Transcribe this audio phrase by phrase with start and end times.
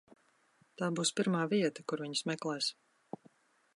[0.81, 2.71] Tā būs pirmā vieta, kur viņus meklēs.